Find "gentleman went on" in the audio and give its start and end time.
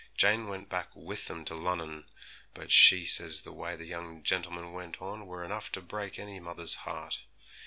4.23-5.27